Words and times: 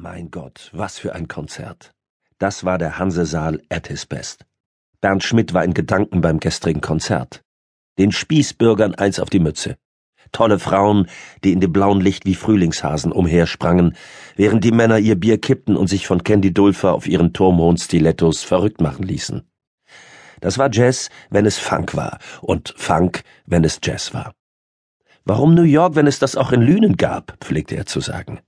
Mein 0.00 0.30
Gott, 0.30 0.70
was 0.72 0.96
für 0.96 1.12
ein 1.12 1.26
Konzert. 1.26 1.92
Das 2.38 2.64
war 2.64 2.78
der 2.78 3.00
Hansesaal 3.00 3.60
at 3.68 3.88
his 3.88 4.06
best. 4.06 4.46
Bernd 5.00 5.24
Schmidt 5.24 5.54
war 5.54 5.64
in 5.64 5.74
Gedanken 5.74 6.20
beim 6.20 6.38
gestrigen 6.38 6.80
Konzert. 6.80 7.42
Den 7.98 8.12
Spießbürgern 8.12 8.94
eins 8.94 9.18
auf 9.18 9.28
die 9.28 9.40
Mütze. 9.40 9.76
Tolle 10.30 10.60
Frauen, 10.60 11.08
die 11.42 11.52
in 11.52 11.58
dem 11.58 11.72
blauen 11.72 12.00
Licht 12.00 12.26
wie 12.26 12.36
Frühlingshasen 12.36 13.10
umhersprangen, 13.10 13.96
während 14.36 14.62
die 14.62 14.70
Männer 14.70 15.00
ihr 15.00 15.16
Bier 15.16 15.40
kippten 15.40 15.76
und 15.76 15.88
sich 15.88 16.06
von 16.06 16.22
Candy 16.22 16.54
Dulfer 16.54 16.92
auf 16.92 17.08
ihren 17.08 17.32
turmhohen 17.32 17.76
Stilettos 17.76 18.44
verrückt 18.44 18.80
machen 18.80 19.04
ließen. 19.04 19.50
Das 20.40 20.58
war 20.58 20.70
Jazz, 20.72 21.10
wenn 21.28 21.44
es 21.44 21.58
Funk 21.58 21.96
war, 21.96 22.20
und 22.40 22.72
Funk, 22.76 23.24
wenn 23.46 23.64
es 23.64 23.80
Jazz 23.82 24.14
war. 24.14 24.32
Warum 25.24 25.56
New 25.56 25.62
York, 25.62 25.96
wenn 25.96 26.06
es 26.06 26.20
das 26.20 26.36
auch 26.36 26.52
in 26.52 26.62
Lünen 26.62 26.96
gab, 26.96 27.36
pflegte 27.44 27.74
er 27.74 27.86
zu 27.86 27.98
sagen. 27.98 28.38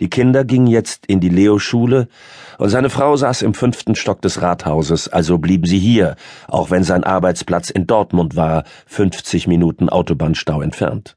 Die 0.00 0.10
Kinder 0.10 0.44
gingen 0.44 0.66
jetzt 0.66 1.06
in 1.06 1.20
die 1.20 1.30
Leo-Schule, 1.30 2.08
und 2.58 2.68
seine 2.68 2.90
Frau 2.90 3.16
saß 3.16 3.42
im 3.42 3.54
fünften 3.54 3.94
Stock 3.94 4.20
des 4.20 4.42
Rathauses, 4.42 5.08
also 5.08 5.38
blieben 5.38 5.64
sie 5.64 5.78
hier, 5.78 6.16
auch 6.48 6.70
wenn 6.70 6.84
sein 6.84 7.04
Arbeitsplatz 7.04 7.70
in 7.70 7.86
Dortmund 7.86 8.36
war, 8.36 8.64
50 8.86 9.46
Minuten 9.46 9.88
Autobahnstau 9.88 10.60
entfernt. 10.60 11.16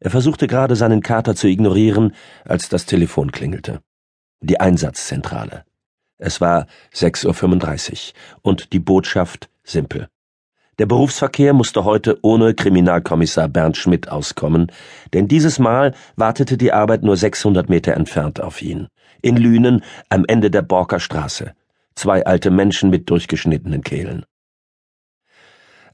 Er 0.00 0.10
versuchte 0.10 0.46
gerade 0.46 0.76
seinen 0.76 1.02
Kater 1.02 1.34
zu 1.34 1.48
ignorieren, 1.48 2.14
als 2.44 2.68
das 2.68 2.86
Telefon 2.86 3.32
klingelte. 3.32 3.80
Die 4.40 4.60
Einsatzzentrale. 4.60 5.64
Es 6.18 6.40
war 6.40 6.66
6.35 6.94 8.12
Uhr 8.12 8.40
und 8.42 8.72
die 8.72 8.80
Botschaft 8.80 9.50
simpel. 9.62 10.08
Der 10.78 10.86
Berufsverkehr 10.86 11.54
musste 11.54 11.84
heute 11.84 12.18
ohne 12.22 12.54
Kriminalkommissar 12.54 13.48
Bernd 13.48 13.76
Schmidt 13.76 14.08
auskommen, 14.08 14.70
denn 15.12 15.26
dieses 15.26 15.58
Mal 15.58 15.92
wartete 16.14 16.56
die 16.56 16.72
Arbeit 16.72 17.02
nur 17.02 17.16
600 17.16 17.68
Meter 17.68 17.94
entfernt 17.94 18.40
auf 18.40 18.62
ihn. 18.62 18.86
In 19.20 19.36
Lünen 19.36 19.82
am 20.08 20.24
Ende 20.26 20.50
der 20.50 20.62
Borker 20.62 21.00
Straße. 21.00 21.52
Zwei 21.96 22.24
alte 22.24 22.52
Menschen 22.52 22.90
mit 22.90 23.10
durchgeschnittenen 23.10 23.82
Kehlen. 23.82 24.24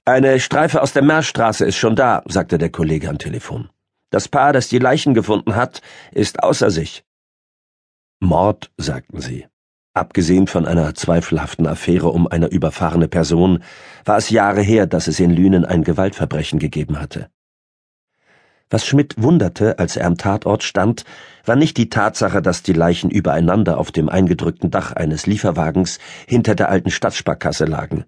Eine 0.04 0.38
Streife 0.38 0.82
aus 0.82 0.92
der 0.92 1.02
Merstraße 1.02 1.64
ist 1.64 1.76
schon 1.76 1.96
da, 1.96 2.22
sagte 2.26 2.58
der 2.58 2.68
Kollege 2.68 3.08
am 3.08 3.16
Telefon. 3.16 3.70
Das 4.10 4.28
Paar, 4.28 4.52
das 4.52 4.68
die 4.68 4.78
Leichen 4.78 5.14
gefunden 5.14 5.56
hat, 5.56 5.80
ist 6.12 6.42
außer 6.42 6.70
sich. 6.70 7.04
Mord, 8.20 8.70
sagten 8.76 9.22
sie. 9.22 9.46
Abgesehen 9.96 10.48
von 10.48 10.66
einer 10.66 10.96
zweifelhaften 10.96 11.68
Affäre 11.68 12.08
um 12.08 12.26
eine 12.26 12.48
überfahrene 12.48 13.06
Person 13.06 13.62
war 14.04 14.16
es 14.16 14.28
Jahre 14.28 14.60
her, 14.60 14.88
dass 14.88 15.06
es 15.06 15.20
in 15.20 15.30
Lünen 15.30 15.64
ein 15.64 15.84
Gewaltverbrechen 15.84 16.58
gegeben 16.58 17.00
hatte. 17.00 17.28
Was 18.70 18.84
Schmidt 18.84 19.14
wunderte, 19.22 19.78
als 19.78 19.96
er 19.96 20.08
am 20.08 20.16
Tatort 20.16 20.64
stand, 20.64 21.04
war 21.44 21.54
nicht 21.54 21.76
die 21.76 21.90
Tatsache, 21.90 22.42
dass 22.42 22.64
die 22.64 22.72
Leichen 22.72 23.08
übereinander 23.08 23.78
auf 23.78 23.92
dem 23.92 24.08
eingedrückten 24.08 24.72
Dach 24.72 24.90
eines 24.90 25.26
Lieferwagens 25.26 26.00
hinter 26.26 26.56
der 26.56 26.70
alten 26.70 26.90
Stadtsparkasse 26.90 27.64
lagen. 27.64 28.04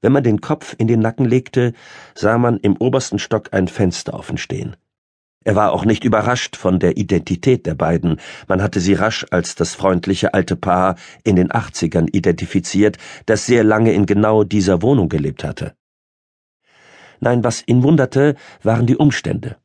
Wenn 0.00 0.10
man 0.10 0.24
den 0.24 0.40
Kopf 0.40 0.74
in 0.76 0.88
den 0.88 0.98
Nacken 0.98 1.24
legte, 1.24 1.72
sah 2.16 2.36
man 2.36 2.56
im 2.56 2.76
obersten 2.76 3.20
Stock 3.20 3.50
ein 3.52 3.68
Fenster 3.68 4.14
offen 4.14 4.38
stehen. 4.38 4.74
Er 5.42 5.56
war 5.56 5.72
auch 5.72 5.86
nicht 5.86 6.04
überrascht 6.04 6.56
von 6.56 6.78
der 6.78 6.98
Identität 6.98 7.64
der 7.64 7.74
beiden, 7.74 8.20
man 8.46 8.60
hatte 8.60 8.78
sie 8.78 8.92
rasch 8.92 9.24
als 9.30 9.54
das 9.54 9.74
freundliche 9.74 10.34
alte 10.34 10.54
Paar 10.54 10.96
in 11.24 11.36
den 11.36 11.50
Achtzigern 11.50 12.08
identifiziert, 12.08 12.98
das 13.24 13.46
sehr 13.46 13.64
lange 13.64 13.92
in 13.94 14.04
genau 14.04 14.44
dieser 14.44 14.82
Wohnung 14.82 15.08
gelebt 15.08 15.42
hatte. 15.42 15.74
Nein, 17.20 17.42
was 17.42 17.62
ihn 17.66 17.82
wunderte, 17.82 18.36
waren 18.62 18.86
die 18.86 18.96
Umstände. 18.96 19.56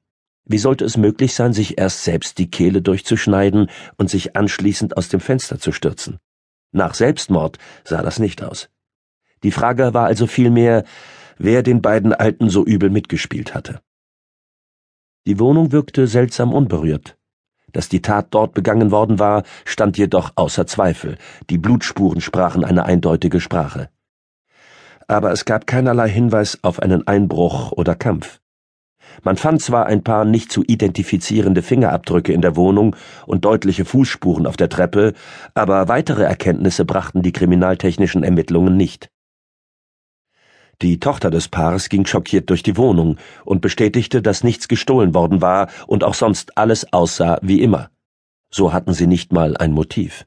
Wie 0.45 0.59
sollte 0.59 0.85
es 0.85 0.95
möglich 0.95 1.33
sein, 1.33 1.51
sich 1.51 1.77
erst 1.77 2.03
selbst 2.03 2.37
die 2.37 2.49
Kehle 2.49 2.81
durchzuschneiden 2.81 3.69
und 3.97 4.09
sich 4.09 4.35
anschließend 4.35 4.95
aus 4.95 5.09
dem 5.09 5.19
Fenster 5.19 5.59
zu 5.59 5.71
stürzen? 5.73 6.19
Nach 6.71 6.93
Selbstmord 6.93 7.57
sah 7.83 8.01
das 8.01 8.19
nicht 8.19 8.43
aus. 8.43 8.69
Die 9.43 9.51
Frage 9.51 9.93
war 9.93 10.05
also 10.05 10.27
vielmehr, 10.27 10.85
wer 11.37 11.63
den 11.63 11.81
beiden 11.81 12.13
Alten 12.13 12.49
so 12.49 12.65
übel 12.65 12.89
mitgespielt 12.89 13.53
hatte. 13.53 13.81
Die 15.27 15.39
Wohnung 15.39 15.71
wirkte 15.71 16.05
seltsam 16.05 16.53
unberührt. 16.53 17.17
Dass 17.71 17.89
die 17.89 18.01
Tat 18.01 18.27
dort 18.29 18.53
begangen 18.53 18.91
worden 18.91 19.17
war, 19.17 19.43
stand 19.65 19.97
jedoch 19.97 20.31
außer 20.35 20.67
Zweifel. 20.67 21.17
Die 21.49 21.57
Blutspuren 21.57 22.21
sprachen 22.21 22.63
eine 22.63 22.85
eindeutige 22.85 23.41
Sprache. 23.41 23.89
Aber 25.07 25.31
es 25.31 25.45
gab 25.45 25.67
keinerlei 25.67 26.09
Hinweis 26.09 26.59
auf 26.61 26.79
einen 26.79 27.07
Einbruch 27.07 27.71
oder 27.71 27.95
Kampf. 27.95 28.39
Man 29.23 29.37
fand 29.37 29.61
zwar 29.61 29.87
ein 29.87 30.03
paar 30.03 30.25
nicht 30.25 30.51
zu 30.51 30.63
identifizierende 30.63 31.61
Fingerabdrücke 31.61 32.31
in 32.31 32.41
der 32.41 32.55
Wohnung 32.55 32.95
und 33.25 33.45
deutliche 33.45 33.85
Fußspuren 33.85 34.45
auf 34.45 34.57
der 34.57 34.69
Treppe, 34.69 35.13
aber 35.53 35.87
weitere 35.87 36.23
Erkenntnisse 36.23 36.85
brachten 36.85 37.21
die 37.21 37.31
kriminaltechnischen 37.31 38.23
Ermittlungen 38.23 38.77
nicht. 38.77 39.09
Die 40.81 40.99
Tochter 40.99 41.31
des 41.31 41.47
Paares 41.47 41.89
ging 41.89 42.05
schockiert 42.05 42.49
durch 42.49 42.63
die 42.63 42.77
Wohnung 42.77 43.17
und 43.45 43.61
bestätigte, 43.61 44.21
dass 44.21 44.43
nichts 44.43 44.67
gestohlen 44.67 45.13
worden 45.13 45.41
war 45.41 45.69
und 45.87 46.03
auch 46.03 46.13
sonst 46.13 46.57
alles 46.57 46.91
aussah 46.91 47.39
wie 47.41 47.61
immer. 47.61 47.89
So 48.49 48.73
hatten 48.73 48.93
sie 48.93 49.07
nicht 49.07 49.31
mal 49.31 49.55
ein 49.57 49.71
Motiv. 49.71 50.25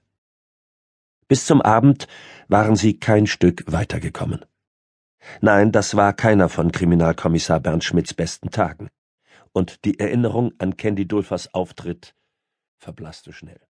Bis 1.29 1.45
zum 1.45 1.61
Abend 1.61 2.09
waren 2.49 2.77
sie 2.77 2.99
kein 2.99 3.27
Stück 3.27 3.65
weitergekommen. 3.71 4.45
Nein, 5.41 5.73
das 5.73 5.95
war 5.95 6.15
keiner 6.15 6.49
von 6.49 6.73
Kriminalkommissar 6.73 7.61
Bernd 7.61 7.85
Schmidts 7.85 8.15
besten 8.15 8.51
Tagen. 8.51 8.89
Und 9.53 9.85
die 9.85 9.99
Erinnerung 9.99 10.53
an 10.59 10.77
Candy 10.77 11.07
Dulfers 11.07 11.53
Auftritt 11.53 12.15
verblasste 12.79 13.33
schnell. 13.33 13.68